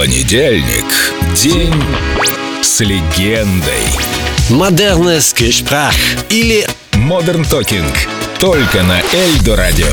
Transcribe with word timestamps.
Понедельник. 0.00 0.86
День 1.34 1.74
с 2.62 2.80
легендой. 2.80 3.84
Модерnes 4.48 5.34
Gespräch 5.36 5.92
или 6.30 6.66
Modern 6.92 7.46
Talking. 7.46 7.94
Только 8.38 8.82
на 8.82 9.02
Эльдо 9.12 9.56
Радио. 9.56 9.92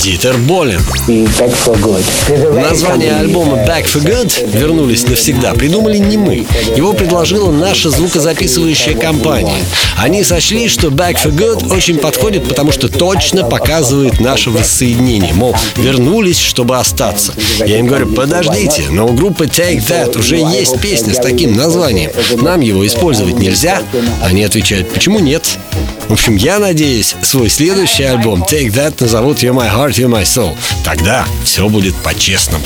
Дитер 0.00 0.36
Болин. 0.38 0.80
Back 1.06 1.54
for 1.64 1.78
Good. 1.80 2.60
Название 2.60 3.16
альбома 3.16 3.58
Back 3.58 3.84
for 3.84 4.02
Good 4.04 4.58
«Вернулись 4.58 5.06
навсегда» 5.06 5.52
придумали 5.54 5.98
не 5.98 6.16
мы. 6.16 6.46
Его 6.76 6.92
предложила 6.92 7.50
наша 7.50 7.90
звукозаписывающая 7.90 8.94
компания. 8.94 9.64
Они 9.98 10.22
сочли, 10.24 10.68
что 10.68 10.88
Back 10.88 11.16
for 11.24 11.34
Good 11.34 11.72
очень 11.74 11.98
подходит, 11.98 12.48
потому 12.48 12.72
что 12.72 12.88
точно 12.88 13.44
показывает 13.44 14.20
наше 14.20 14.50
воссоединение. 14.50 15.32
Мол, 15.32 15.54
вернулись, 15.76 16.38
чтобы 16.38 16.78
остаться. 16.78 17.32
Я 17.64 17.78
им 17.78 17.86
говорю, 17.86 18.12
подождите, 18.12 18.84
но 18.90 19.06
у 19.06 19.12
группы 19.12 19.46
Take 19.46 19.86
That 19.88 20.18
уже 20.18 20.36
есть 20.36 20.80
песня 20.80 21.14
с 21.14 21.18
таким 21.18 21.56
названием. 21.56 22.10
Нам 22.42 22.60
его 22.60 22.86
использовать 22.86 23.38
нельзя? 23.38 23.82
Они 24.22 24.44
отвечают, 24.44 24.92
почему 24.92 25.18
нет? 25.18 25.58
В 26.08 26.12
общем, 26.12 26.36
я 26.36 26.58
надеюсь, 26.58 27.14
свой 27.22 27.48
следующий 27.48 28.04
альбом 28.04 28.42
Take 28.42 28.72
That 28.72 28.94
назовут 29.00 29.42
You're 29.42 29.54
My 29.54 29.72
Heart, 29.72 29.92
You're 29.92 30.08
My 30.08 30.22
Soul. 30.22 30.54
Тогда 30.84 31.24
все 31.44 31.68
будет 31.68 31.94
по-честному. 31.96 32.64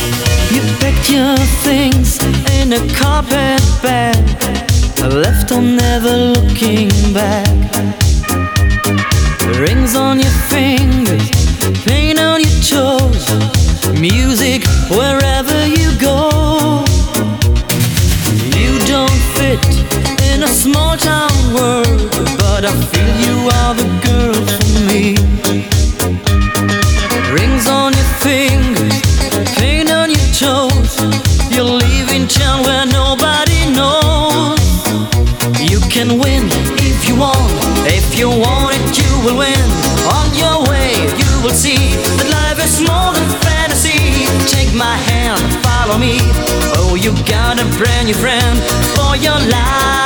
You 0.50 0.62
packed 0.80 1.10
your 1.10 1.36
things 1.62 2.18
in 2.60 2.72
a 2.72 2.80
carpet 2.98 3.62
bag. 3.82 4.16
Left 5.00 5.52
on 5.52 5.76
never 5.76 6.34
looking 6.34 6.90
back. 7.14 7.48
Rings 9.56 9.94
on 9.94 10.18
your 10.18 10.32
fingers, 10.48 11.30
paint 11.84 12.18
on 12.18 12.40
your 12.40 12.60
toes. 12.62 13.26
Music 13.98 14.66
wherever 14.90 15.66
you 15.66 15.92
go. 16.00 16.84
You 18.56 18.78
don't 18.86 19.20
fit 19.34 19.64
in 20.32 20.42
a 20.42 20.48
small 20.48 20.96
town 20.96 21.30
world, 21.54 22.10
but 22.38 22.64
I 22.64 22.72
feel 22.90 23.17
town 32.28 32.62
where 32.62 32.86
nobody 32.86 33.64
knows. 33.72 34.60
You 35.58 35.80
can 35.88 36.18
win 36.18 36.48
if 36.78 37.08
you 37.08 37.16
want, 37.16 37.50
if 37.88 38.18
you 38.18 38.28
want 38.28 38.76
it, 38.76 38.98
you 39.00 39.12
will 39.24 39.38
win. 39.38 39.66
On 40.12 40.28
your 40.36 40.68
way, 40.68 40.92
you 41.16 41.30
will 41.42 41.56
see 41.56 41.96
that 42.20 42.28
life 42.30 42.60
is 42.62 42.80
more 42.80 43.12
than 43.16 43.28
fantasy. 43.48 44.28
Take 44.46 44.74
my 44.74 44.96
hand, 45.10 45.40
follow 45.64 45.98
me. 45.98 46.18
Oh, 46.76 46.94
you 46.94 47.12
got 47.24 47.58
a 47.60 47.66
brand 47.78 48.06
new 48.08 48.14
friend 48.14 48.58
for 48.94 49.16
your 49.16 49.38
life. 49.48 49.97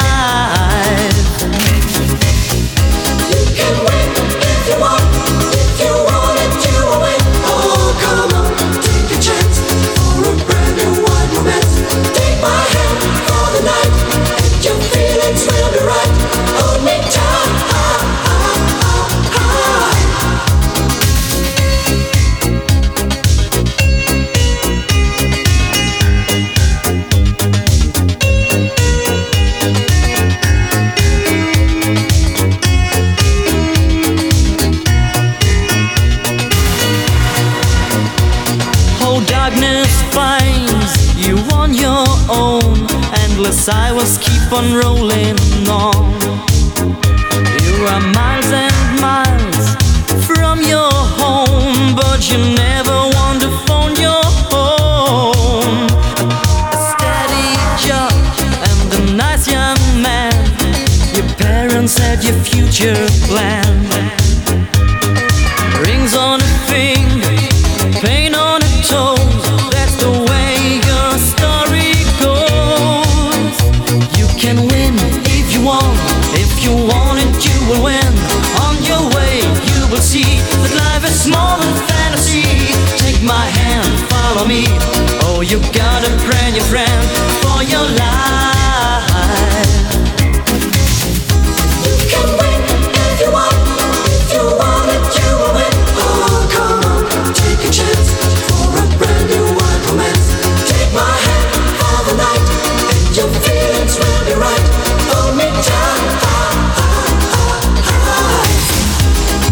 Endless 43.52 43.68
hours 43.68 44.17
keep 44.17 44.51
on 44.51 44.73
rolling 44.73 45.36
on. 45.68 46.20
You 47.61 47.85
are 47.85 48.01
miles 48.01 48.51
and 48.51 48.98
miles 48.98 49.77
from 50.27 50.63
your 50.63 50.90
home, 51.20 51.95
but 51.95 52.30
you 52.30 52.39
never 52.39 52.96
want 53.12 53.42
to 53.42 53.51
phone 53.67 53.95
your 53.96 54.24
home. 54.48 55.86
A 56.73 56.79
steady 56.92 57.52
job 57.86 58.12
and 58.70 59.11
a 59.11 59.12
nice 59.17 59.46
young 59.46 59.77
man. 60.01 60.33
Your 61.14 61.29
parents 61.36 61.98
had 61.98 62.24
your 62.24 62.36
future 62.36 63.07
planned. 63.27 63.92
follow 84.42 84.45
me. 84.48 84.64
Oh, 85.28 85.42
you 85.42 85.60
got 85.73 86.00
a 86.10 86.11
brand 86.26 86.54
new 86.55 86.66
friend 86.72 87.04
for 87.44 87.60
your 87.73 87.86
life. 88.02 89.10
You 91.86 91.95
can 92.11 92.28
win 92.39 92.61
if 93.05 93.22
you 93.22 93.30
want. 93.38 93.58
If 94.17 94.28
you 94.33 94.44
want 94.61 94.88
it, 94.95 95.04
you 95.17 95.30
will 95.39 95.54
win. 95.58 95.73
Oh, 96.02 96.39
come 96.55 96.82
on, 96.92 97.02
take 97.33 97.61
a 97.67 97.72
chance 97.80 98.10
for 98.50 98.66
a 98.82 98.86
brand 99.00 99.26
new 99.32 99.45
wild 99.58 99.82
romance. 99.89 100.26
Take 100.72 100.92
my 100.94 101.14
hand 101.28 101.50
for 101.80 102.00
the 102.08 102.16
night, 102.26 102.45
and 102.89 103.16
your 103.17 103.30
feelings 103.45 103.94
will 104.02 104.22
be 104.28 104.33
right. 104.45 104.66
Hold 105.11 105.33
me 105.39 105.48
tight. 105.67 106.05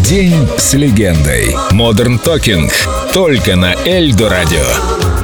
День 0.00 0.48
с 0.56 0.74
легендой. 0.74 1.56
Modern 1.72 2.18
Talking. 2.18 2.70
Только 3.13 3.57
на 3.57 3.75
Эльдорадио. 3.85 5.20